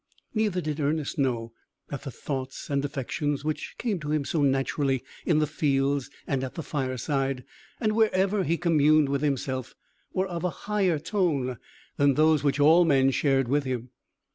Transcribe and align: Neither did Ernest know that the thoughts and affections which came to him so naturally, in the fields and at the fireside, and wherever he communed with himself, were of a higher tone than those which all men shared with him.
Neither 0.33 0.61
did 0.61 0.79
Ernest 0.79 1.19
know 1.19 1.53
that 1.89 2.01
the 2.01 2.09
thoughts 2.09 2.71
and 2.71 2.83
affections 2.83 3.43
which 3.45 3.75
came 3.77 3.99
to 3.99 4.11
him 4.11 4.25
so 4.25 4.41
naturally, 4.41 5.03
in 5.27 5.37
the 5.37 5.45
fields 5.45 6.09
and 6.25 6.43
at 6.43 6.55
the 6.55 6.63
fireside, 6.63 7.43
and 7.79 7.91
wherever 7.95 8.43
he 8.43 8.57
communed 8.57 9.09
with 9.09 9.21
himself, 9.21 9.75
were 10.11 10.25
of 10.27 10.43
a 10.43 10.49
higher 10.65 10.97
tone 10.97 11.59
than 11.97 12.15
those 12.15 12.43
which 12.43 12.59
all 12.59 12.83
men 12.83 13.11
shared 13.11 13.47
with 13.47 13.63
him. 13.65 13.91